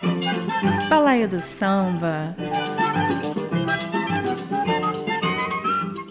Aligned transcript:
Balaio 0.00 1.28
do 1.28 1.40
Samba. 1.40 2.34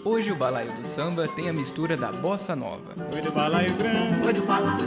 Hoje 0.04 0.30
o 0.30 0.36
balaio 0.36 0.76
do 0.76 0.86
samba 0.86 1.26
tem 1.28 1.48
a 1.48 1.52
mistura 1.52 1.96
da 1.96 2.12
bossa 2.12 2.54
nova. 2.54 2.94
Oi 3.12 3.20
do 3.20 3.32
balaio 3.32 3.76
grande, 3.76 4.26
oi 4.26 4.32
do 4.32 4.46
balaio, 4.46 4.86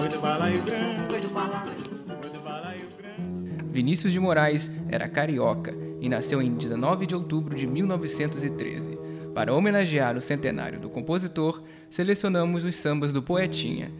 oi 0.00 0.08
do 0.08 0.20
balaio 0.20 0.62
grande, 0.62 1.14
oi 1.14 1.20
do 1.20 1.28
balaio, 1.30 1.76
oi 2.22 2.30
do 2.30 2.40
balaio 2.40 2.88
grande. 2.96 3.64
Vinícius 3.72 4.12
de 4.12 4.20
Moraes 4.20 4.70
era 4.88 5.08
carioca 5.08 5.74
e 6.00 6.08
nasceu 6.08 6.40
em 6.40 6.54
19 6.54 7.06
de 7.06 7.14
outubro 7.14 7.56
de 7.56 7.66
1913. 7.66 8.98
Para 9.34 9.52
homenagear 9.52 10.16
o 10.16 10.20
centenário 10.20 10.78
do 10.78 10.88
compositor, 10.88 11.60
selecionamos 11.90 12.64
os 12.64 12.76
sambas 12.76 13.12
do 13.12 13.20
Poetinha. 13.20 13.90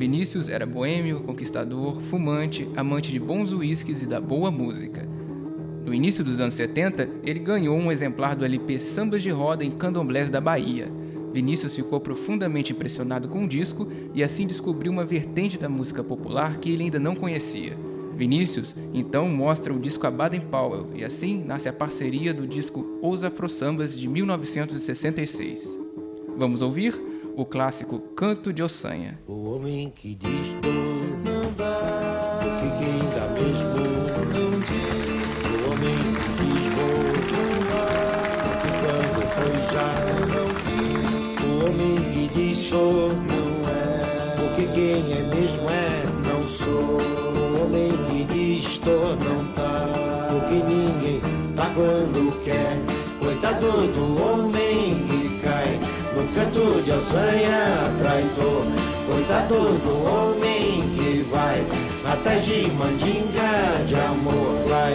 Vinícius 0.00 0.48
era 0.48 0.64
boêmio, 0.64 1.20
conquistador, 1.20 2.00
fumante, 2.00 2.66
amante 2.74 3.12
de 3.12 3.20
bons 3.20 3.52
uísques 3.52 4.00
e 4.00 4.06
da 4.06 4.18
boa 4.18 4.50
música. 4.50 5.06
No 5.84 5.92
início 5.92 6.24
dos 6.24 6.40
anos 6.40 6.54
70, 6.54 7.06
ele 7.22 7.38
ganhou 7.38 7.76
um 7.76 7.92
exemplar 7.92 8.34
do 8.34 8.42
LP 8.42 8.80
Sambas 8.80 9.22
de 9.22 9.28
Roda 9.28 9.62
em 9.62 9.70
Candomblés 9.70 10.30
da 10.30 10.40
Bahia. 10.40 10.90
Vinícius 11.34 11.76
ficou 11.76 12.00
profundamente 12.00 12.72
impressionado 12.72 13.28
com 13.28 13.44
o 13.44 13.46
disco 13.46 13.88
e 14.14 14.24
assim 14.24 14.46
descobriu 14.46 14.90
uma 14.90 15.04
vertente 15.04 15.58
da 15.58 15.68
música 15.68 16.02
popular 16.02 16.56
que 16.56 16.70
ele 16.70 16.84
ainda 16.84 16.98
não 16.98 17.14
conhecia. 17.14 17.76
Vinícius 18.16 18.74
então 18.94 19.28
mostra 19.28 19.70
o 19.70 19.78
disco 19.78 20.06
a 20.06 20.10
Baden 20.10 20.46
Powell 20.50 20.88
e 20.94 21.04
assim 21.04 21.44
nasce 21.44 21.68
a 21.68 21.74
parceria 21.74 22.32
do 22.32 22.46
disco 22.46 22.98
Os 23.02 23.22
Afro 23.22 23.50
Sambas 23.50 23.98
de 23.98 24.08
1966. 24.08 25.78
Vamos 26.38 26.62
ouvir 26.62 26.98
o 27.40 27.46
clássico 27.46 27.98
Canto 28.14 28.52
de 28.52 28.62
Ossanha. 28.62 29.18
O 29.26 29.54
homem 29.54 29.88
que 29.88 30.14
diz 30.14 30.52
tô 30.60 30.68
não 30.68 31.50
dá, 31.56 32.38
porque 32.42 32.68
quem 32.78 32.98
dá 33.14 33.26
mesmo 33.32 33.80
não 34.34 34.50
diz. 34.60 35.40
O 35.48 35.72
homem 35.72 35.96
que 36.20 36.28
diz 36.36 36.64
vou 36.76 37.00
não 37.32 37.48
dá, 37.70 37.88
quando 38.84 39.24
foi 39.30 39.56
já 39.72 39.88
não 40.28 40.48
diz. 40.68 41.40
O 41.42 41.46
homem 41.64 41.96
que 42.12 42.22
diz 42.34 42.58
sou 42.58 43.08
não 43.08 43.48
é, 43.70 44.36
porque 44.36 44.64
quem 44.74 45.00
é 45.10 45.22
mesmo 45.34 45.70
é 45.70 46.04
não 46.28 46.44
sou. 46.44 47.00
O 47.00 47.64
homem 47.64 47.90
que 48.10 48.20
diz 48.24 48.76
tô 48.78 49.16
não 49.16 49.40
tá, 49.54 50.28
porque 50.28 50.62
ninguém 50.62 51.20
tá 51.56 51.66
quando 51.74 52.44
quer. 52.44 52.76
Coitado 53.18 53.66
do 53.94 54.22
homem 54.22 54.50
que 54.52 54.59
canto 56.40 56.82
de 56.82 56.90
alçanha 56.92 57.92
traidor. 57.98 58.64
Coitado 59.06 59.54
do 59.54 60.04
homem 60.06 60.88
que 60.94 61.22
vai 61.30 61.62
atrás 62.10 62.44
de 62.44 62.66
mandinga 62.72 63.84
de 63.86 63.94
amor. 63.94 64.64
Vai, 64.66 64.94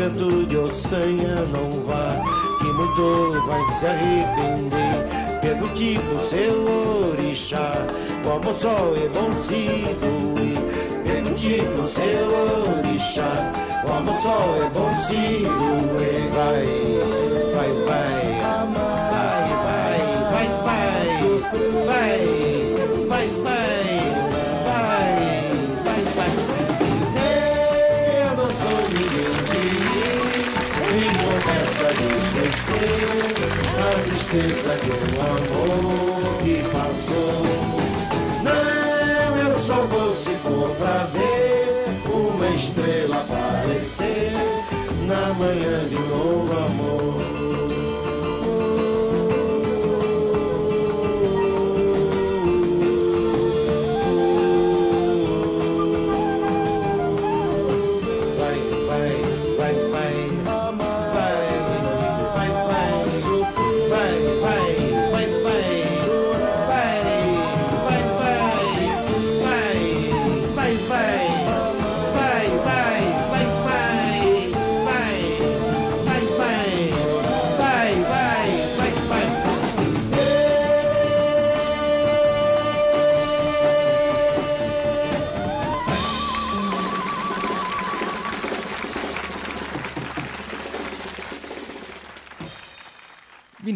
canto 0.00 0.46
de 0.46 0.56
ossanha, 0.56 1.34
não 1.52 1.84
vá, 1.84 2.24
que 2.58 2.72
muito 2.72 3.46
vai 3.46 3.62
se 3.68 3.84
arrepender. 3.84 5.40
Pergunte 5.42 5.98
pro 5.98 6.20
seu 6.22 7.10
orixá, 7.10 7.86
como 8.24 8.50
o 8.50 8.58
sol 8.58 8.96
é 8.96 9.08
bom 9.10 9.30
se 9.42 9.84
doer. 10.00 10.58
Pergunte 11.04 11.62
pro 11.74 11.86
seu 11.86 12.78
orixá, 12.78 13.52
como 13.82 14.10
o 14.10 14.22
sol 14.22 14.56
é 14.56 14.70
bom 14.70 14.94
se 14.94 15.44
doer. 15.44 16.30
Vai, 16.32 16.64
vai, 17.54 17.70
vai, 17.84 18.39
a 32.82 34.00
tristeza 34.02 34.76
um 34.90 35.20
amor 35.20 36.38
que 36.42 36.62
passou. 36.70 37.42
Não, 38.42 39.36
eu 39.36 39.60
só 39.60 39.86
vou 39.86 40.14
se 40.14 40.30
for 40.36 40.70
pra 40.76 41.06
ver 41.12 41.84
uma 42.10 42.48
estrela 42.48 43.16
aparecer 43.16 44.32
na 45.06 45.34
manhã 45.34 45.88
de 45.88 45.96
um 45.96 46.08
novo 46.08 46.52
amor. 46.52 47.19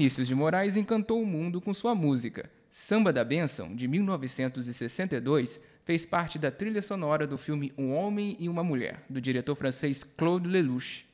Vinícius 0.04 0.28
de 0.28 0.34
Moraes 0.34 0.76
encantou 0.76 1.22
o 1.22 1.24
mundo 1.24 1.62
com 1.62 1.72
sua 1.72 1.94
música. 1.94 2.50
Samba 2.70 3.10
da 3.10 3.24
Bênção, 3.24 3.74
de 3.74 3.88
1962, 3.88 5.58
fez 5.82 6.04
parte 6.04 6.38
da 6.38 6.50
trilha 6.50 6.82
sonora 6.82 7.26
do 7.26 7.38
filme 7.38 7.72
Um 7.78 7.94
Homem 7.94 8.36
e 8.38 8.46
uma 8.46 8.62
Mulher, 8.62 9.02
do 9.08 9.18
diretor 9.18 9.54
francês 9.54 10.04
Claude 10.04 10.46
Lelouch. 10.46 11.06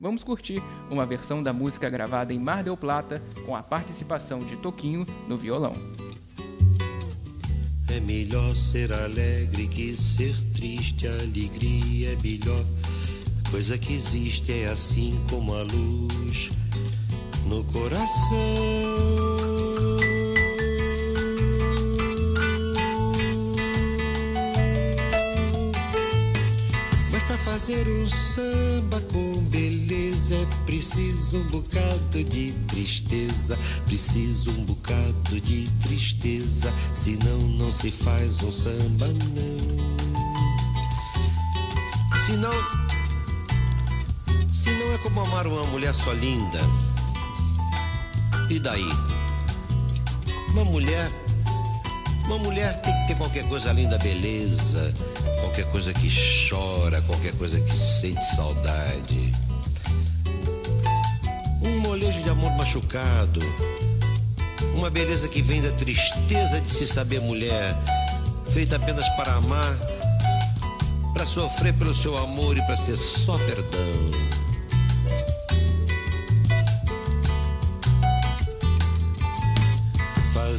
Vamos 0.00 0.24
curtir 0.24 0.62
uma 0.90 1.04
versão 1.04 1.42
da 1.42 1.52
música 1.52 1.90
gravada 1.90 2.32
em 2.32 2.38
Mar 2.38 2.64
del 2.64 2.74
Plata, 2.74 3.22
com 3.44 3.54
a 3.54 3.62
participação 3.62 4.38
de 4.38 4.56
Toquinho 4.56 5.04
no 5.28 5.36
violão. 5.36 5.74
É 7.94 8.00
melhor 8.00 8.56
ser 8.56 8.90
alegre 8.94 9.68
que 9.68 9.94
ser 9.94 10.34
triste, 10.54 11.06
alegria 11.06 12.14
é 12.14 12.16
melhor. 12.22 12.64
Coisa 13.50 13.76
que 13.76 13.92
existe 13.92 14.50
é 14.54 14.68
assim 14.68 15.22
como 15.28 15.52
a 15.52 15.62
luz 15.64 16.50
no 17.48 17.64
coração. 17.64 18.08
Mas 27.10 27.22
pra 27.22 27.38
fazer 27.38 27.88
um 27.88 28.08
samba 28.08 29.00
com 29.12 29.32
beleza 29.44 30.34
é 30.34 30.46
preciso 30.66 31.38
um 31.38 31.44
bocado 31.44 32.24
de 32.24 32.52
tristeza, 32.68 33.58
preciso 33.86 34.50
um 34.50 34.64
bocado 34.64 35.40
de 35.40 35.68
tristeza, 35.82 36.72
senão 36.92 37.38
não 37.38 37.72
se 37.72 37.90
faz 37.90 38.42
um 38.42 38.52
samba 38.52 39.08
não. 39.08 39.88
Senão, 42.26 42.52
senão 44.52 44.92
é 44.92 44.98
como 44.98 45.20
amar 45.22 45.46
uma 45.46 45.64
mulher 45.64 45.94
só 45.94 46.12
linda. 46.12 46.60
E 48.50 48.58
daí? 48.58 48.88
Uma 50.52 50.64
mulher 50.64 51.10
uma 52.28 52.38
mulher 52.40 52.78
tem 52.82 52.92
que 52.92 53.08
ter 53.08 53.14
qualquer 53.16 53.48
coisa 53.48 53.70
além 53.70 53.88
da 53.88 53.96
beleza, 53.96 54.92
qualquer 55.40 55.64
coisa 55.70 55.94
que 55.94 56.10
chora, 56.46 57.00
qualquer 57.02 57.32
coisa 57.36 57.58
que 57.58 57.72
sente 57.72 58.22
saudade. 58.36 59.32
Um 61.62 61.80
molejo 61.80 62.22
de 62.22 62.28
amor 62.28 62.50
machucado, 62.52 63.40
Uma 64.74 64.90
beleza 64.90 65.26
que 65.26 65.40
vem 65.40 65.62
da 65.62 65.70
tristeza 65.72 66.60
de 66.60 66.70
se 66.70 66.86
saber 66.86 67.18
mulher, 67.22 67.74
feita 68.52 68.76
apenas 68.76 69.08
para 69.16 69.32
amar, 69.32 69.78
para 71.14 71.24
sofrer 71.24 71.72
pelo 71.72 71.94
seu 71.94 72.14
amor 72.18 72.58
e 72.58 72.62
para 72.66 72.76
ser 72.76 72.96
só 72.96 73.38
perdão. 73.38 74.27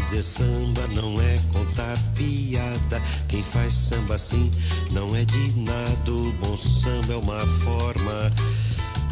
Fazer 0.10 0.24
samba 0.24 0.88
não 0.96 1.22
é 1.22 1.36
contar 1.54 1.96
piada. 2.16 3.00
Quem 3.28 3.44
faz 3.44 3.72
samba 3.76 4.16
assim 4.16 4.50
não 4.90 5.16
é 5.16 5.24
de 5.24 5.60
nada. 5.60 6.12
O 6.12 6.32
bom 6.42 6.58
samba 6.58 7.14
é 7.14 7.16
uma 7.16 7.46
forma 7.64 8.34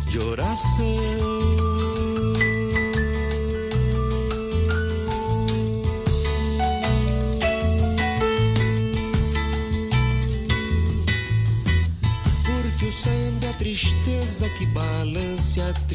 de 0.09 0.17
oração. 0.17 0.97
Porque 12.43 12.85
o 12.85 12.93
samba 12.93 13.45
é 13.45 13.49
a 13.49 13.53
tristeza 13.53 14.49
que 14.49 14.65
balance. 14.65 15.16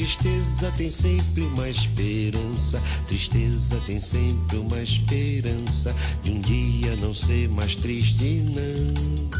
Tristeza 0.02 0.72
tem 0.76 0.90
sempre 0.90 1.42
uma 1.42 1.68
esperança. 1.68 2.82
Tristeza 3.06 3.80
tem 3.86 4.00
sempre 4.00 4.56
uma 4.56 4.82
esperança 4.82 5.94
de 6.24 6.32
um 6.32 6.40
dia 6.40 6.96
não 6.96 7.14
ser 7.14 7.48
mais 7.48 7.76
triste, 7.76 8.42
não. 8.42 9.30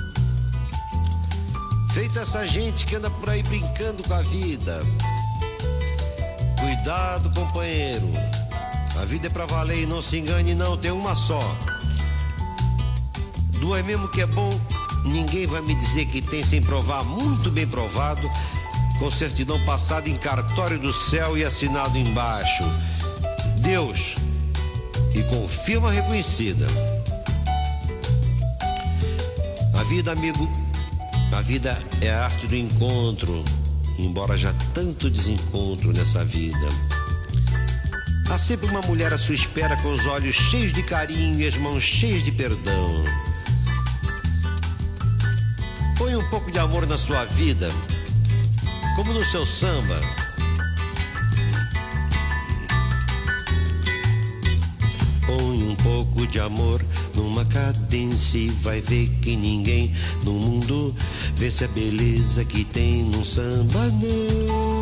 Feita 1.93 2.21
essa 2.21 2.47
gente 2.47 2.87
que 2.87 2.95
anda 2.95 3.11
por 3.11 3.29
aí 3.29 3.43
brincando 3.43 4.05
com 4.05 4.15
a 4.15 4.23
vida. 4.23 4.87
Cuidado, 6.61 7.29
companheiro. 7.31 8.09
A 9.01 9.05
vida 9.05 9.27
é 9.27 9.31
pra 9.31 9.47
valer 9.47 9.83
e 9.83 9.87
não 9.87 10.01
se 10.01 10.19
engane, 10.19 10.55
não, 10.55 10.77
tem 10.77 10.93
uma 10.93 11.17
só. 11.17 11.57
Duas 13.59 13.85
mesmo 13.85 14.07
que 14.07 14.21
é 14.21 14.27
bom, 14.27 14.51
ninguém 15.05 15.45
vai 15.45 15.61
me 15.61 15.75
dizer 15.75 16.07
que 16.07 16.23
tem 16.23 16.45
sem 16.45 16.63
provar, 16.63 17.03
muito 17.03 17.51
bem 17.51 17.67
provado, 17.67 18.31
com 19.03 19.11
certidão 19.11 19.59
passada 19.65 20.09
em 20.09 20.17
cartório 20.17 20.79
do 20.79 20.93
céu 20.93 21.37
e 21.37 21.45
assinado 21.45 21.99
embaixo. 21.99 22.63
Deus. 23.59 24.15
E 25.13 25.25
com 25.25 25.49
firma 25.49 25.91
reconhecida. 25.91 26.65
A 29.75 29.83
vida, 29.83 30.13
amigo, 30.13 30.49
a 31.37 31.41
vida 31.41 31.77
é 32.01 32.11
a 32.11 32.27
arte 32.27 32.47
do 32.47 32.55
encontro, 32.55 33.45
embora 33.99 34.39
já 34.39 34.55
tanto 34.73 35.11
desencontro 35.11 35.93
nessa 35.93 36.25
vida. 36.25 36.69
Há 38.31 38.39
sempre 38.39 38.69
uma 38.69 38.83
mulher 38.83 39.13
à 39.13 39.19
sua 39.19 39.35
espera 39.35 39.77
com 39.79 39.93
os 39.93 40.07
olhos 40.07 40.37
cheios 40.37 40.73
de 40.73 40.85
carinho 40.85 41.41
e 41.41 41.49
as 41.49 41.57
mãos 41.57 41.83
cheias 41.83 42.23
de 42.23 42.31
perdão. 42.31 43.05
Põe 45.99 46.15
um 46.15 46.31
pouco 46.31 46.53
de 46.53 46.61
amor 46.61 46.87
na 46.87 46.97
sua 46.97 47.25
vida, 47.25 47.69
como 49.03 49.15
no 49.15 49.25
seu 49.25 49.45
samba. 49.45 50.01
Põe 55.27 55.63
um 55.65 55.75
pouco 55.77 56.25
de 56.29 56.39
amor 56.39 56.81
numa 57.13 57.45
cadência 57.47 58.39
e 58.39 58.49
vai 58.49 58.81
ver 58.81 59.09
que 59.21 59.37
ninguém 59.37 59.93
no 60.23 60.33
mundo 60.33 60.95
vê-se 61.35 61.65
a 61.65 61.69
beleza 61.69 62.45
que 62.45 62.65
tem 62.65 63.03
num 63.03 63.25
samba, 63.25 63.89
não. 63.89 64.82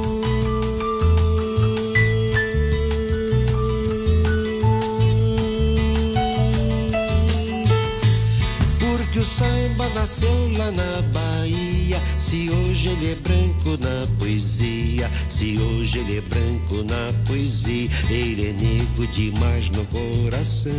Nasceu 9.95 10.33
lá 10.57 10.71
na 10.71 11.03
Bahia. 11.13 12.01
Se 12.19 12.51
hoje 12.51 12.89
ele 12.89 13.13
é 13.13 13.15
branco 13.17 13.77
na 13.79 14.07
poesia, 14.19 15.11
se 15.29 15.59
hoje 15.59 15.99
ele 15.99 16.19
é 16.19 16.21
branco 16.21 16.83
na 16.85 17.13
poesia, 17.27 17.89
ele 18.09 18.49
é 18.49 18.53
negro 18.53 19.07
demais 19.09 19.71
no 19.71 19.85
coração. 19.87 20.73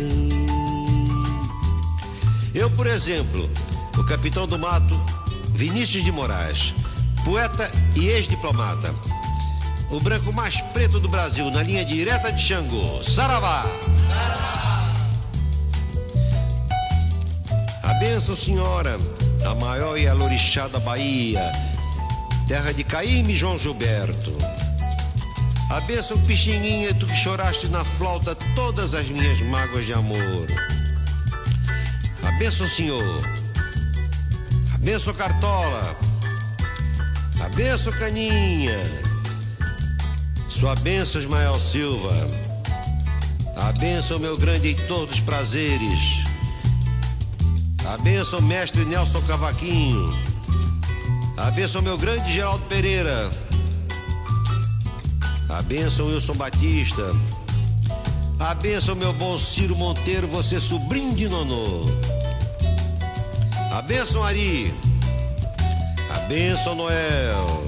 Eu, 2.54 2.70
por 2.70 2.86
exemplo, 2.86 3.48
o 3.98 4.04
capitão 4.04 4.46
do 4.46 4.58
mato, 4.58 4.98
Vinícius 5.54 6.04
de 6.04 6.12
Moraes, 6.12 6.74
poeta 7.24 7.70
e 7.96 8.08
ex-diplomata. 8.08 8.94
O 9.90 10.00
branco 10.00 10.32
mais 10.32 10.60
preto 10.72 10.98
do 10.98 11.08
Brasil, 11.08 11.50
na 11.50 11.62
linha 11.62 11.84
direta 11.84 12.32
de 12.32 12.40
Xangô. 12.40 13.02
Saravá! 13.04 13.64
A 14.10 14.51
benção, 18.02 18.34
senhora, 18.34 18.98
a 19.46 19.54
maior 19.54 19.96
e 19.96 20.08
alorixá 20.08 20.66
da 20.66 20.80
Bahia, 20.80 21.52
terra 22.48 22.72
de 22.72 22.82
Caíme 22.82 23.36
João 23.36 23.56
Gilberto. 23.56 24.36
A 25.70 25.80
benção, 25.82 26.18
Pixinguinha, 26.22 26.92
tu 26.94 27.06
que 27.06 27.16
choraste 27.16 27.68
na 27.68 27.84
flauta 27.84 28.34
todas 28.56 28.92
as 28.94 29.08
minhas 29.08 29.40
mágoas 29.42 29.86
de 29.86 29.92
amor. 29.92 30.46
A 32.24 32.32
benção, 32.32 32.66
senhor. 32.66 33.24
A 34.74 34.78
benção, 34.78 35.14
Cartola. 35.14 35.96
A 37.40 37.48
benção, 37.50 37.92
Caninha. 37.92 38.82
Sua 40.48 40.74
benção, 40.74 41.20
Ismael 41.20 41.54
Silva. 41.54 42.26
A 43.56 43.70
benção, 43.72 44.18
meu 44.18 44.36
grande 44.36 44.68
Heitor 44.68 45.06
dos 45.06 45.20
prazeres. 45.20 46.21
A 47.84 47.96
benção, 47.98 48.40
mestre 48.40 48.84
Nelson 48.84 49.20
Cavaquinho. 49.22 50.06
A 51.36 51.50
benção, 51.50 51.82
meu 51.82 51.98
grande 51.98 52.32
Geraldo 52.32 52.64
Pereira. 52.66 53.30
A 55.48 55.60
benção, 55.62 56.06
Wilson 56.06 56.34
Batista. 56.34 57.10
A 58.38 58.54
benção, 58.54 58.94
meu 58.94 59.12
bom 59.12 59.36
Ciro 59.36 59.76
Monteiro, 59.76 60.28
você 60.28 60.60
sobrinho 60.60 61.14
de 61.14 61.28
Nonô. 61.28 61.90
A 63.72 63.82
benção, 63.82 64.22
Ari. 64.22 64.72
A 66.14 66.18
benção, 66.20 66.74
Noel. 66.74 67.62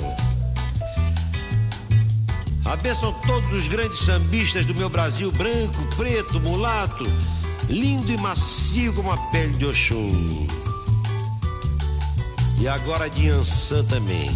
A 2.64 2.76
benção 2.76 3.12
todos 3.26 3.52
os 3.52 3.68
grandes 3.68 3.98
sambistas 3.98 4.64
do 4.64 4.74
meu 4.74 4.88
Brasil, 4.88 5.30
branco, 5.32 5.84
preto, 5.96 6.40
mulato, 6.40 7.04
lindo 7.68 8.12
e 8.12 8.16
macio 8.20 8.92
como 8.92 9.10
a 9.10 9.16
pele 9.30 9.54
de 9.56 9.66
Oxum. 9.66 10.46
E 12.60 12.68
agora 12.68 13.08
de 13.10 13.28
Ançã 13.28 13.82
também. 13.84 14.30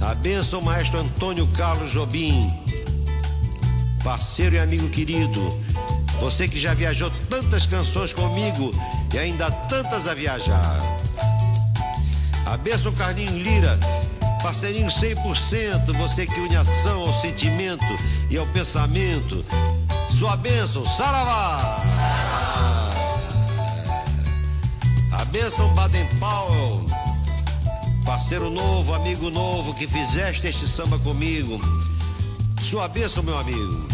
A 0.00 0.14
benção, 0.14 0.60
maestro 0.60 1.00
Antônio 1.00 1.46
Carlos 1.48 1.90
Jobim, 1.90 2.50
parceiro 4.02 4.56
e 4.56 4.58
amigo 4.58 4.88
querido. 4.90 5.40
Você 6.20 6.46
que 6.46 6.58
já 6.58 6.74
viajou 6.74 7.10
tantas 7.28 7.66
canções 7.66 8.12
comigo 8.12 8.74
e 9.12 9.18
ainda 9.18 9.50
tantas 9.50 10.06
a 10.06 10.14
viajar. 10.14 10.78
A 12.46 12.56
benção, 12.58 12.92
Carlinho 12.92 13.38
Lira, 13.38 13.78
parceirinho 14.42 14.88
100%. 14.88 15.92
Você 15.96 16.26
que 16.26 16.38
une 16.38 16.56
ação 16.56 17.02
ao 17.02 17.12
sentimento 17.12 17.84
e 18.30 18.36
ao 18.36 18.46
pensamento. 18.48 19.44
Sua 20.18 20.36
bênção, 20.36 20.86
Saravá! 20.86 21.82
A 25.10 25.24
bênção 25.24 25.74
Baden 25.74 26.06
Powell, 26.20 26.86
parceiro 28.04 28.48
novo, 28.48 28.94
amigo 28.94 29.28
novo 29.28 29.74
que 29.74 29.88
fizeste 29.88 30.46
este 30.46 30.68
samba 30.68 31.00
comigo. 31.00 31.60
Sua 32.62 32.86
bênção, 32.86 33.24
meu 33.24 33.36
amigo. 33.36 33.88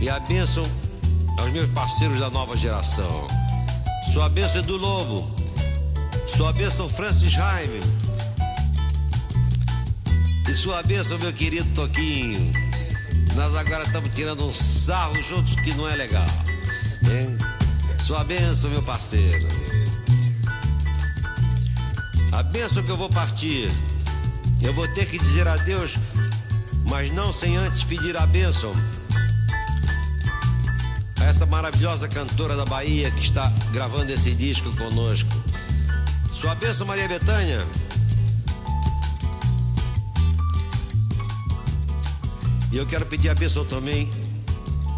E 0.00 0.10
a 0.10 0.18
bênção 0.18 0.64
aos 1.38 1.50
meus 1.50 1.70
parceiros 1.70 2.18
da 2.18 2.28
nova 2.28 2.56
geração. 2.56 3.28
Sua 4.12 4.28
bênção 4.28 4.62
do 4.62 4.76
Lobo. 4.76 5.30
Sua 6.26 6.52
bênção 6.52 6.88
Francis 6.88 7.30
Jaime. 7.30 7.80
E 10.48 10.54
sua 10.54 10.82
bênção, 10.82 11.16
meu 11.18 11.32
querido 11.32 11.68
Toquinho. 11.74 12.65
Nós 13.36 13.54
agora 13.54 13.82
estamos 13.82 14.10
tirando 14.14 14.46
um 14.46 14.52
sarro 14.52 15.22
juntos 15.22 15.54
que 15.56 15.74
não 15.74 15.86
é 15.86 15.94
legal. 15.94 16.26
Hein? 17.04 17.36
Sua 18.02 18.24
bênção, 18.24 18.70
meu 18.70 18.82
parceiro. 18.82 19.46
A 22.32 22.42
bênção 22.42 22.82
que 22.82 22.90
eu 22.90 22.96
vou 22.96 23.10
partir. 23.10 23.70
Eu 24.62 24.72
vou 24.72 24.88
ter 24.88 25.04
que 25.04 25.18
dizer 25.18 25.46
adeus, 25.46 25.96
mas 26.88 27.12
não 27.12 27.30
sem 27.30 27.58
antes 27.58 27.82
pedir 27.82 28.16
a 28.16 28.26
bênção 28.26 28.72
a 31.20 31.24
essa 31.24 31.44
maravilhosa 31.44 32.08
cantora 32.08 32.56
da 32.56 32.64
Bahia 32.64 33.10
que 33.10 33.20
está 33.20 33.52
gravando 33.70 34.12
esse 34.12 34.32
disco 34.34 34.74
conosco. 34.76 35.28
Sua 36.32 36.54
bênção, 36.54 36.86
Maria 36.86 37.06
Bethânia. 37.06 37.66
E 42.76 42.78
eu 42.78 42.84
quero 42.84 43.06
pedir 43.06 43.30
a 43.30 43.34
bênção 43.34 43.64
também 43.64 44.06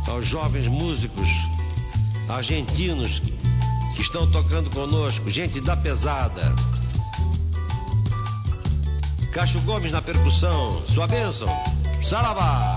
aos 0.09 0.27
jovens 0.27 0.67
músicos 0.67 1.29
argentinos 2.29 3.23
que 3.95 4.03
estão 4.03 4.29
tocando 4.33 4.69
conosco, 4.71 5.31
gente 5.31 5.61
da 5.61 5.77
pesada. 5.77 6.43
Cacho 9.33 9.61
Gomes 9.61 9.93
na 9.93 10.03
percussão, 10.03 10.83
sua 10.89 11.07
bênção, 11.07 11.47
Saravá. 12.03 12.77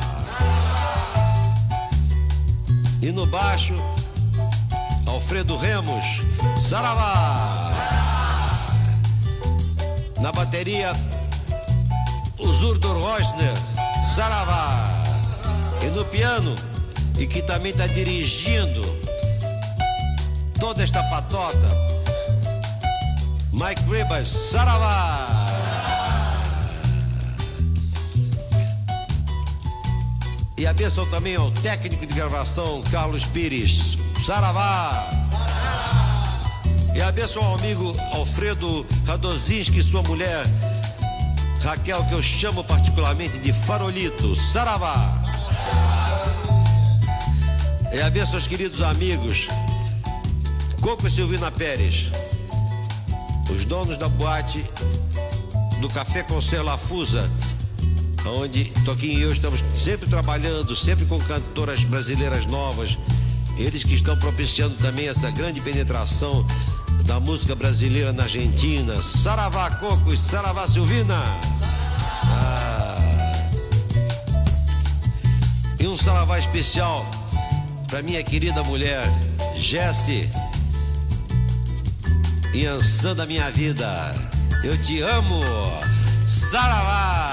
E 3.02 3.12
no 3.12 3.26
baixo, 3.26 3.74
Alfredo 5.08 5.58
Remos, 5.58 6.06
Saravá. 6.62 7.72
Na 10.20 10.32
bateria, 10.32 10.94
o 12.38 12.54
Zurdo 12.54 12.88
Rosner, 13.00 13.56
Saravá. 14.06 14.81
No 15.96 16.06
piano, 16.06 16.56
e 17.20 17.28
que 17.28 17.42
também 17.42 17.72
está 17.72 17.86
dirigindo 17.86 18.82
toda 20.60 20.84
esta 20.84 21.04
patota, 21.04 21.68
Mike 23.52 23.84
Ribas, 23.84 24.30
Saravá. 24.30 25.28
E 30.58 30.66
a 30.66 30.74
bênção 30.74 31.06
também 31.10 31.36
ao 31.36 31.52
técnico 31.52 32.06
de 32.06 32.14
gravação, 32.14 32.82
Carlos 32.90 33.26
Pires, 33.26 33.98
Saravá. 34.26 35.10
E 36.96 37.02
a 37.02 37.12
bênção 37.12 37.44
ao 37.44 37.56
amigo 37.56 37.94
Alfredo 38.14 38.86
Radozinski 39.06 39.80
e 39.80 39.84
sua 39.84 40.02
mulher, 40.04 40.46
Raquel, 41.62 42.04
que 42.06 42.14
eu 42.14 42.24
chamo 42.24 42.64
particularmente 42.64 43.38
de 43.38 43.52
Farolito, 43.52 44.36
Saravá. 44.36 45.21
E 47.94 48.02
a 48.02 48.10
bênção 48.10 48.36
aos 48.36 48.48
queridos 48.48 48.82
amigos, 48.82 49.48
Coco 50.82 51.08
e 51.08 51.12
Silvina 51.12 51.52
Pérez, 51.52 52.10
os 53.54 53.66
donos 53.66 53.98
da 53.98 54.08
boate 54.08 54.66
do 55.82 55.90
Café 55.90 56.24
Conselho 56.24 56.64
Lafusa, 56.64 57.30
onde 58.26 58.66
Toquinho 58.86 59.20
e 59.20 59.22
eu 59.24 59.34
estamos 59.34 59.64
sempre 59.76 60.10
trabalhando, 60.10 60.76
sempre 60.76 61.06
com 61.06 61.20
cantoras 61.20 61.84
brasileiras 61.84 62.46
novas. 62.46 62.98
Eles 63.58 63.84
que 63.84 63.94
estão 63.94 64.18
propiciando 64.18 64.76
também 64.76 65.08
essa 65.08 65.30
grande 65.30 65.60
penetração 65.60 66.46
da 67.06 67.20
música 67.20 67.56
brasileira 67.56 68.14
na 68.14 68.24
Argentina. 68.24 69.02
Saravá 69.04 69.70
Coco 69.72 70.14
e 70.14 70.18
Saravá 70.18 70.68
Silvina. 70.68 71.22
Ah. 72.24 72.61
E 75.82 75.88
um 75.88 75.98
saravá 75.98 76.38
especial 76.38 77.04
para 77.88 78.04
minha 78.04 78.22
querida 78.22 78.64
mulher, 78.64 79.04
Jesse. 79.58 80.30
Yansan 82.54 83.16
da 83.16 83.26
minha 83.26 83.50
vida, 83.50 84.14
eu 84.64 84.80
te 84.84 85.02
amo, 85.02 85.44
Saravá. 86.28 87.32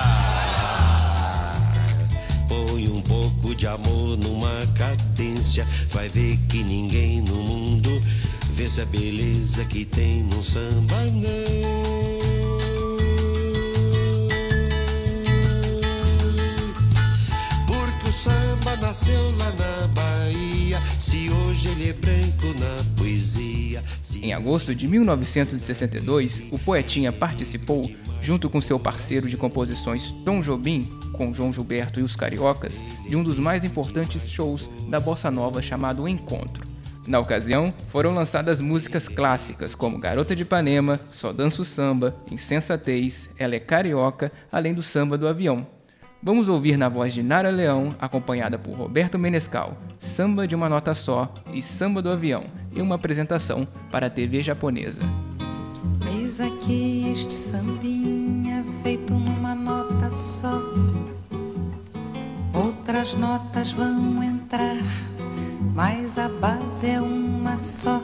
Põe 2.48 2.88
um 2.88 3.02
pouco 3.02 3.54
de 3.54 3.66
amor 3.66 4.16
numa 4.16 4.66
cadência, 4.74 5.66
vai 5.90 6.08
ver 6.08 6.38
que 6.48 6.64
ninguém 6.64 7.20
no 7.20 7.36
mundo 7.36 8.00
vence 8.54 8.80
a 8.80 8.86
beleza 8.86 9.62
que 9.66 9.84
tem 9.84 10.22
no 10.22 10.42
samba, 10.42 10.96
não. 11.12 12.27
Nasceu 19.08 19.30
lá 19.38 19.52
na 19.52 19.88
Bahia, 19.88 20.82
se 20.98 21.30
hoje 21.30 21.68
ele 21.68 21.88
é 21.88 21.92
branco 21.92 22.46
na 22.58 22.96
poesia. 22.96 23.82
Em 24.22 24.34
agosto 24.34 24.74
de 24.74 24.86
1962, 24.86 26.48
o 26.50 26.58
Poetinha 26.58 27.10
participou, 27.10 27.90
junto 28.20 28.50
com 28.50 28.60
seu 28.60 28.78
parceiro 28.78 29.28
de 29.28 29.36
composições 29.36 30.12
Tom 30.24 30.42
Jobim, 30.42 30.90
com 31.12 31.32
João 31.32 31.52
Gilberto 31.52 32.00
e 32.00 32.02
os 32.02 32.14
Cariocas, 32.14 32.74
de 33.08 33.16
um 33.16 33.22
dos 33.22 33.38
mais 33.38 33.64
importantes 33.64 34.28
shows 34.28 34.68
da 34.88 35.00
bossa 35.00 35.30
nova 35.30 35.62
chamado 35.62 36.06
Encontro. 36.06 36.66
Na 37.06 37.18
ocasião, 37.18 37.72
foram 37.88 38.12
lançadas 38.12 38.60
músicas 38.60 39.08
clássicas 39.08 39.74
como 39.74 39.98
Garota 39.98 40.36
de 40.36 40.42
Ipanema, 40.42 41.00
Só 41.06 41.32
Danço 41.32 41.64
Samba, 41.64 42.14
Insensatez, 42.30 43.30
Ela 43.38 43.54
é 43.54 43.60
Carioca, 43.60 44.30
além 44.52 44.74
do 44.74 44.82
Samba 44.82 45.16
do 45.16 45.26
Avião. 45.26 45.77
Vamos 46.20 46.48
ouvir 46.48 46.76
na 46.76 46.88
voz 46.88 47.14
de 47.14 47.22
Nara 47.22 47.48
Leão, 47.48 47.94
acompanhada 47.96 48.58
por 48.58 48.74
Roberto 48.74 49.16
Menescal, 49.16 49.78
Samba 50.00 50.48
de 50.48 50.54
uma 50.54 50.68
Nota 50.68 50.92
Só 50.92 51.32
e 51.52 51.62
Samba 51.62 52.02
do 52.02 52.10
Avião, 52.10 52.42
em 52.74 52.82
uma 52.82 52.96
apresentação 52.96 53.66
para 53.88 54.08
a 54.08 54.10
TV 54.10 54.42
japonesa. 54.42 55.00
Eis 56.12 56.40
aqui 56.40 57.08
este 57.12 57.32
sambinha 57.32 58.64
feito 58.82 59.14
numa 59.14 59.54
nota 59.54 60.10
só. 60.10 60.60
Outras 62.52 63.14
notas 63.14 63.70
vão 63.70 64.20
entrar, 64.20 64.82
mas 65.72 66.18
a 66.18 66.28
base 66.28 66.88
é 66.88 67.00
uma 67.00 67.56
só. 67.56 68.02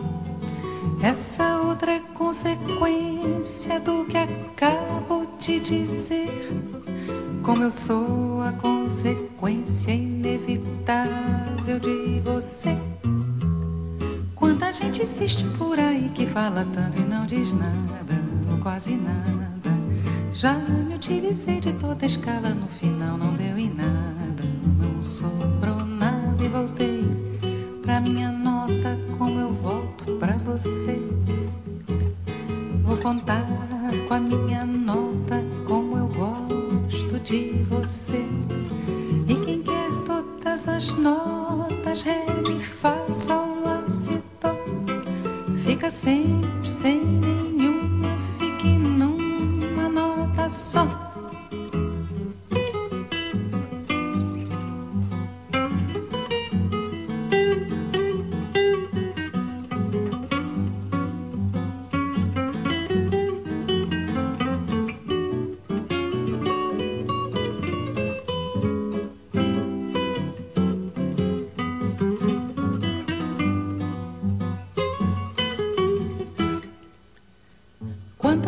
Essa 1.02 1.60
outra 1.62 1.94
é 1.94 2.00
consequência 2.14 3.80
do 3.80 4.04
que 4.04 4.16
acabo 4.16 5.26
de 5.40 5.58
dizer. 5.58 6.73
Como 7.44 7.62
eu 7.62 7.70
sou 7.70 8.40
a 8.40 8.52
consequência 8.52 9.92
inevitável 9.92 11.78
de 11.78 12.18
você. 12.20 12.74
Quanta 14.34 14.72
gente 14.72 15.02
existe 15.02 15.44
por 15.58 15.78
aí 15.78 16.10
que 16.14 16.26
fala 16.26 16.66
tanto 16.72 16.98
e 16.98 17.04
não 17.04 17.26
diz 17.26 17.52
nada, 17.52 18.18
ou 18.50 18.56
quase 18.60 18.96
nada. 18.96 19.52
Já 20.32 20.54
me 20.54 20.94
utilizei 20.94 21.60
de 21.60 21.74
toda 21.74 22.06
escala, 22.06 22.48
no 22.48 22.66
final 22.66 23.13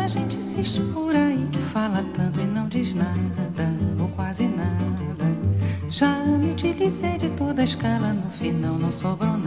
Quanta 0.07 0.19
gente 0.19 0.37
existe 0.37 0.79
por 0.93 1.13
aí 1.13 1.49
que 1.51 1.59
fala 1.59 2.01
tanto 2.15 2.39
e 2.39 2.45
não 2.45 2.69
diz 2.69 2.93
nada, 2.93 3.75
ou 3.99 4.07
quase 4.07 4.47
nada. 4.47 5.27
Já 5.89 6.23
me 6.23 6.51
utilizei 6.51 7.17
de 7.17 7.29
toda 7.31 7.59
a 7.59 7.65
escala, 7.65 8.13
no 8.13 8.31
final 8.31 8.75
não 8.75 8.89
sobrou 8.89 9.37
nada. 9.37 9.46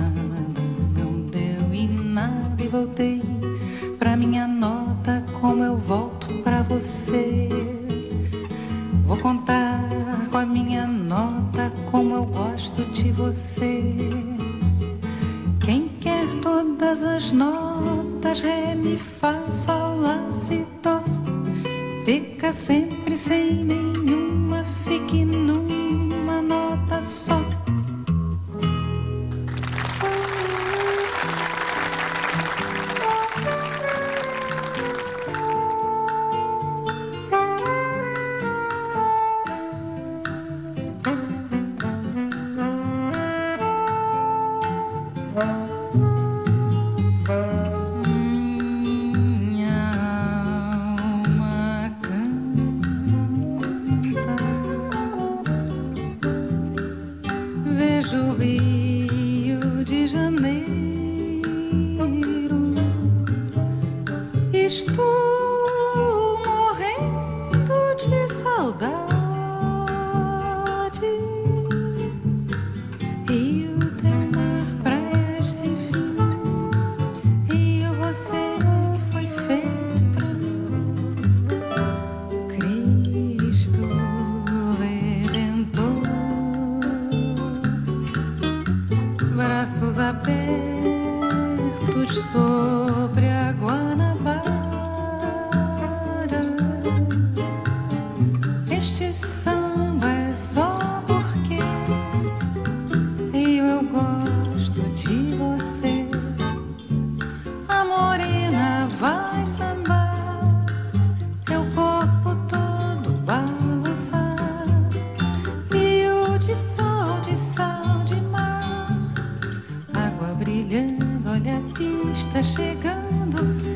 Pista 122.11 122.43
chegando 122.43 123.70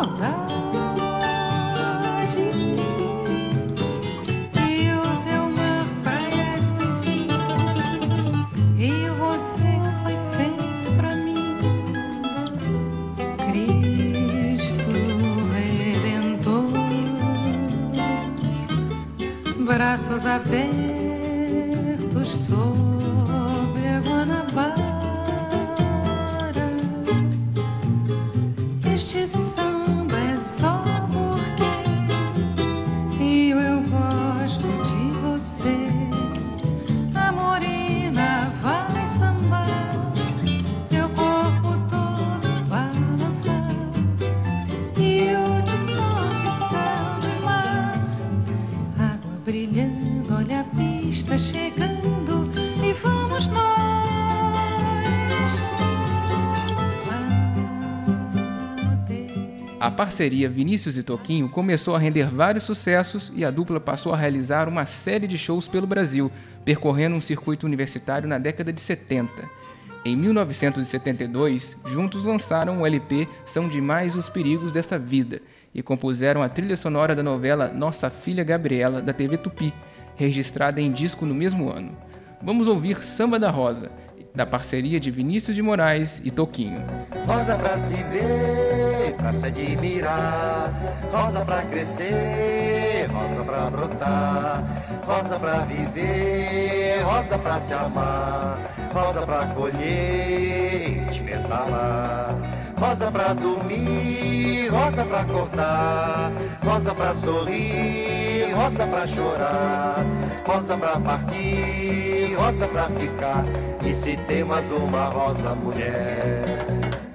saudade. 0.00 0.40
E 4.56 4.90
o 4.92 5.02
teu 5.24 5.44
mar, 5.50 5.86
praias 6.02 6.64
sem 6.64 6.90
fim. 7.02 7.28
E 8.78 9.08
você 9.18 9.72
foi 10.02 10.16
feito 10.36 10.88
pra 10.96 11.10
mim, 11.16 11.44
Cristo 13.50 14.92
Redentor, 15.52 16.72
braços 19.66 20.24
abertos 20.24 20.79
parceria 60.00 60.48
Vinícius 60.48 60.96
e 60.96 61.02
Toquinho 61.02 61.46
começou 61.46 61.94
a 61.94 61.98
render 61.98 62.26
vários 62.26 62.64
sucessos 62.64 63.30
e 63.36 63.44
a 63.44 63.50
dupla 63.50 63.78
passou 63.78 64.14
a 64.14 64.16
realizar 64.16 64.66
uma 64.66 64.86
série 64.86 65.26
de 65.26 65.36
shows 65.36 65.68
pelo 65.68 65.86
Brasil, 65.86 66.32
percorrendo 66.64 67.16
um 67.16 67.20
circuito 67.20 67.66
universitário 67.66 68.26
na 68.26 68.38
década 68.38 68.72
de 68.72 68.80
70. 68.80 69.46
Em 70.02 70.16
1972, 70.16 71.76
juntos 71.84 72.24
lançaram 72.24 72.80
o 72.80 72.86
LP 72.86 73.28
São 73.44 73.68
Demais 73.68 74.16
os 74.16 74.26
Perigos 74.26 74.72
dessa 74.72 74.98
Vida 74.98 75.42
e 75.74 75.82
compuseram 75.82 76.40
a 76.40 76.48
trilha 76.48 76.78
sonora 76.78 77.14
da 77.14 77.22
novela 77.22 77.68
Nossa 77.68 78.08
Filha 78.08 78.42
Gabriela, 78.42 79.02
da 79.02 79.12
TV 79.12 79.36
Tupi, 79.36 79.70
registrada 80.16 80.80
em 80.80 80.90
disco 80.90 81.26
no 81.26 81.34
mesmo 81.34 81.70
ano. 81.70 81.94
Vamos 82.40 82.68
ouvir 82.68 83.02
Samba 83.02 83.38
da 83.38 83.50
Rosa, 83.50 83.92
da 84.34 84.46
parceria 84.46 85.00
de 85.00 85.10
Vinícius 85.10 85.56
de 85.56 85.62
Moraes 85.62 86.20
e 86.24 86.30
Toquinho. 86.30 86.84
Rosa 87.26 87.56
pra 87.56 87.78
se 87.78 87.94
ver, 88.04 89.14
pra 89.16 89.32
se 89.32 89.46
admirar, 89.46 90.72
rosa 91.12 91.44
pra 91.44 91.62
crescer, 91.62 93.08
rosa 93.12 93.44
pra 93.44 93.70
brotar, 93.70 94.64
rosa 95.04 95.38
pra 95.38 95.58
viver, 95.60 97.02
rosa 97.02 97.38
pra 97.38 97.60
se 97.60 97.72
amar, 97.74 98.58
rosa 98.92 99.26
pra 99.26 99.46
colher, 99.46 101.08
te 101.10 101.22
metalar. 101.22 102.34
Rosa 102.80 103.12
pra 103.12 103.34
dormir, 103.34 104.68
rosa 104.70 105.04
pra 105.04 105.22
cortar, 105.26 106.32
rosa 106.64 106.94
pra 106.94 107.14
sorrir, 107.14 108.50
rosa 108.54 108.86
pra 108.86 109.06
chorar, 109.06 110.06
rosa 110.46 110.78
pra 110.78 110.98
partir, 110.98 112.34
rosa 112.38 112.66
pra 112.66 112.84
ficar. 112.84 113.44
E 113.90 113.92
se 113.92 114.16
tem 114.18 114.44
mais 114.44 114.70
uma 114.70 115.06
rosa 115.06 115.52
mulher? 115.52 116.44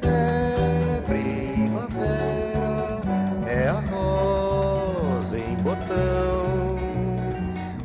É 0.03 1.01
primavera, 1.05 2.99
é 3.47 3.69
a 3.69 3.79
rosa 3.89 5.39
em 5.39 5.55
botão. 5.63 6.75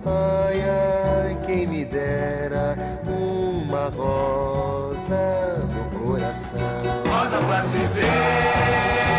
Ai, 0.05 0.61
ai, 0.63 1.39
quem 1.47 1.69
me 1.69 1.85
dera 1.85 2.77
uma 3.07 3.85
rosa 3.97 5.63
no 5.73 5.85
coração. 5.97 6.59
Rosa 7.07 7.39
pra 7.47 7.63
se 7.63 7.79
ver, 7.95 9.10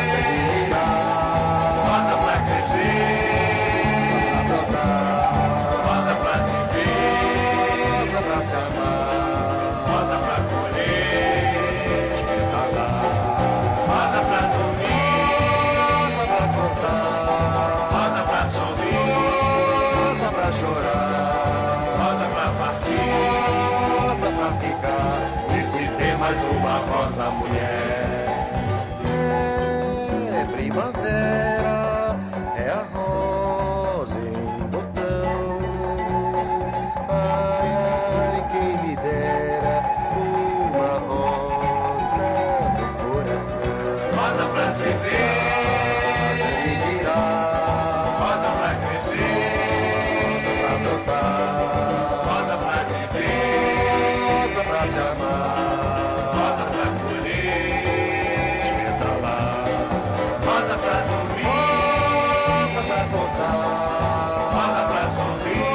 pra 54.82 54.89
se 54.89 54.98
amar, 54.98 56.34
rosa 56.34 56.63
pra 56.63 56.88
colher, 57.02 58.62
te 58.65 58.74
metalar, 58.74 59.65
rosa 60.44 60.76
pra 60.82 60.98
dormir, 61.02 61.46
rosa 62.48 62.82
pra 62.88 63.02
cortar, 63.12 63.56
rosa 64.56 64.84
pra 64.89 65.04
sorrir, 65.17 65.65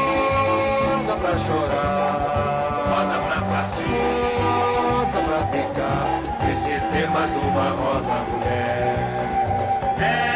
rosa 0.97 1.15
pra 1.17 1.35
chorar. 1.39 2.27
rosa 2.89 3.19
pra 3.27 3.39
partir. 3.43 4.07
rosa 4.99 5.21
pra 5.21 5.41
ficar. 5.53 6.07
E 6.51 6.57
se 6.57 6.75
tem 6.81 7.07
mais 7.11 7.31
uma 7.33 7.69
rosa 7.71 8.15
mulher? 8.31 8.97
É 10.01 10.36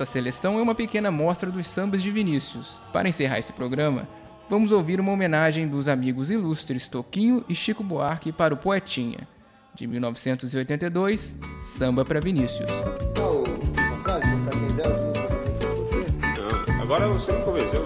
Essa 0.00 0.12
seleção 0.12 0.58
é 0.58 0.62
uma 0.62 0.74
pequena 0.74 1.08
amostra 1.10 1.50
dos 1.50 1.66
sambas 1.66 2.00
de 2.02 2.10
Vinícius. 2.10 2.80
Para 2.90 3.06
encerrar 3.10 3.38
esse 3.38 3.52
programa, 3.52 4.08
vamos 4.48 4.72
ouvir 4.72 4.98
uma 4.98 5.12
homenagem 5.12 5.68
dos 5.68 5.88
amigos 5.88 6.30
ilustres 6.30 6.88
Toquinho 6.88 7.44
e 7.46 7.54
Chico 7.54 7.84
Buarque 7.84 8.32
para 8.32 8.54
o 8.54 8.56
Poetinha, 8.56 9.28
de 9.74 9.86
1982, 9.86 11.36
Samba 11.60 12.02
para 12.02 12.18
Vinícius. 12.18 12.66
Qual 13.14 13.44
essa 13.76 14.00
frase? 14.00 14.24
O 14.24 14.44
caminho 14.50 14.72
dela, 14.72 15.12
que 15.12 15.20
você 15.20 15.38
sempre 15.38 15.66
foi 15.66 15.76
você? 15.76 16.06
Não, 16.22 16.82
agora 16.82 17.06
você 17.08 17.32
me 17.32 17.42
convenceu. 17.44 17.82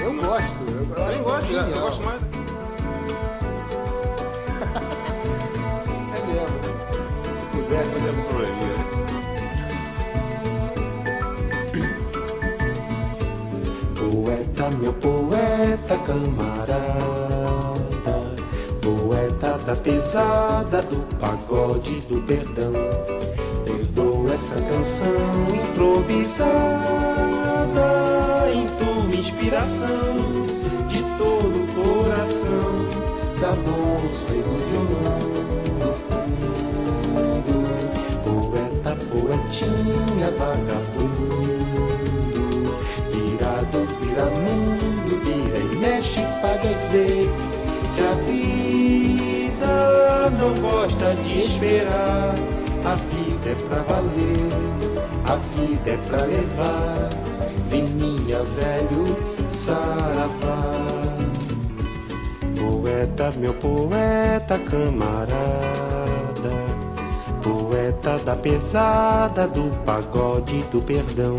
Eu 0.00 0.14
gosto. 0.14 0.56
Eu, 0.62 0.76
eu 0.78 0.94
Eu 0.94 1.04
acho 1.08 1.22
gosto, 1.24 1.46
genial. 1.48 1.68
eu 1.70 1.80
gosto 1.80 2.02
mais. 2.04 2.20
É 6.14 6.26
mesmo. 6.26 7.34
Se 7.34 7.46
pudesse, 7.46 7.88
Você 7.90 7.98
tem 7.98 8.08
algum 8.10 8.22
probleminha, 8.22 8.85
Poeta, 14.66 14.70
meu 14.78 14.92
poeta 14.94 15.96
camarada, 15.98 16.80
poeta 18.82 19.58
da 19.64 19.76
pesada, 19.76 20.82
do 20.82 21.04
pagode, 21.18 22.00
do 22.02 22.20
perdão. 22.22 22.72
Perdoa 23.64 24.34
essa 24.34 24.56
canção 24.56 25.06
improvisada, 25.54 26.50
em 28.52 28.66
tua 28.76 29.20
inspiração, 29.20 29.86
de 30.88 31.02
todo 31.16 31.62
o 31.62 31.66
coração, 31.74 32.86
da 33.40 33.54
moça 33.54 34.32
e 34.32 34.42
do 34.42 34.58
violão, 34.68 35.20
do 35.78 35.94
fundo. 35.94 37.54
Poeta, 38.24 38.96
poetinha, 39.10 40.30
vagabundo. 40.32 41.15
Vira 44.16 44.30
mundo, 44.30 45.20
vira 45.24 45.58
e 45.58 45.76
mexe, 45.76 46.22
paga 46.40 46.64
e 46.64 46.74
vê 46.90 47.28
que 47.94 48.00
a 48.00 48.14
vida 48.24 49.70
não 50.38 50.54
gosta 50.54 51.14
de 51.16 51.42
esperar. 51.42 52.34
A 52.84 52.94
vida 52.94 53.50
é 53.50 53.54
pra 53.68 53.82
valer, 53.82 54.52
a 55.24 55.36
vida 55.36 55.90
é 55.90 55.96
pra 56.08 56.22
levar. 56.24 57.10
Vininha, 57.68 58.42
velho, 58.44 59.16
saravá. 59.48 60.62
Poeta, 62.58 63.32
meu 63.38 63.52
poeta 63.54 64.58
camarada, 64.58 65.26
poeta 67.42 68.18
da 68.20 68.36
pesada, 68.36 69.46
do 69.48 69.70
pagode, 69.84 70.62
do 70.70 70.80
perdão. 70.80 71.36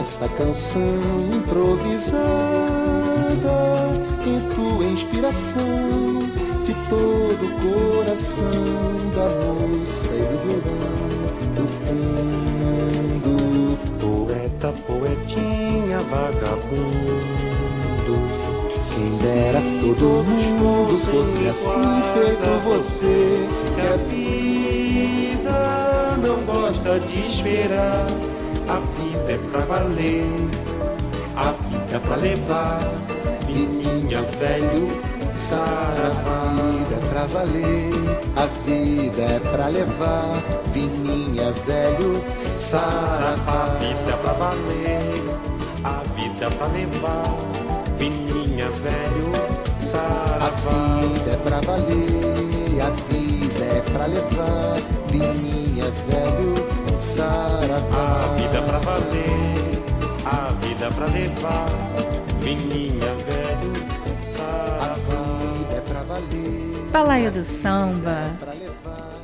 Essa 0.00 0.26
canção 0.30 0.80
improvisada 1.30 2.16
em 4.26 4.40
tua 4.54 4.86
inspiração 4.86 6.20
de 6.64 6.72
todo 6.88 7.44
o 7.44 7.50
coração 7.60 8.50
da 9.14 9.28
moça 9.44 10.14
e 10.14 10.22
do 10.22 10.38
violão 10.38 11.10
do 11.54 11.64
fundo. 11.76 13.34
Poeta, 14.00 14.72
poetinha, 14.86 15.98
vagabundo. 16.00 17.60
Quem 18.94 19.10
dera 19.18 19.60
todo 19.82 20.24
mundo 20.24 20.96
fosse 20.96 21.46
assim 21.46 22.02
feito 22.14 22.48
você. 22.64 23.48
Que 23.74 23.82
a 23.86 23.96
vida 23.98 25.60
não 26.22 26.38
gosta 26.46 26.98
de 27.00 27.26
esperar. 27.26 28.06
A 28.70 28.78
vida 28.78 29.32
é 29.32 29.38
pra 29.50 29.60
valer, 29.62 30.24
a 31.34 31.50
vida 31.50 31.96
é 31.96 31.98
pra 31.98 32.14
levar. 32.14 32.80
Vininha, 33.44 34.22
velho, 34.38 34.88
saravá. 35.34 36.54
A 36.54 36.62
vida 36.70 36.94
é 36.94 37.00
pra 37.10 37.26
valer, 37.26 37.92
a 38.36 38.46
vida 38.64 39.22
é 39.22 39.40
pra 39.40 39.66
levar. 39.66 40.40
Vininha, 40.72 41.52
velho, 41.66 42.22
saravá. 42.54 43.64
A 43.64 43.78
vida 43.80 44.12
é 44.12 44.16
pra 44.22 44.32
valer, 44.34 45.18
a 45.82 46.02
vida 46.14 46.44
é 46.44 46.50
pra 46.50 46.66
levar. 46.68 47.38
Vininha, 47.98 48.70
velho, 48.70 49.32
saravá. 49.80 50.46
A 50.46 50.50
vida 51.02 51.32
é 51.32 51.36
pra 51.38 51.60
valer, 51.60 52.80
a 52.80 52.90
vida 52.90 53.64
é 53.64 53.82
pra 53.92 54.06
levar. 54.06 54.76
Vininha, 55.08 55.90
velho, 56.06 56.69
saravá. 57.00 58.24
A 58.24 58.34
vida 58.34 58.58
é 58.58 58.62
pra 58.62 58.78
valer, 58.78 59.82
a 60.24 60.52
vida 60.64 60.86
é 60.86 60.90
pra 60.90 61.06
levar. 61.06 61.68
Vininha, 62.40 63.14
velho, 63.26 63.72
saravá. 64.22 64.84
A 64.84 64.94
vida 64.94 65.76
é 65.76 65.80
pra 65.80 66.02
valer. 66.02 66.90
Balaio 66.92 67.32
do 67.32 67.44
Samba. 67.44 68.36
pra 68.38 68.52
levar. 68.52 69.19